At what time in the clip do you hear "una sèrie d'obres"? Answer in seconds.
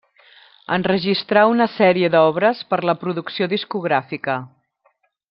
1.51-2.63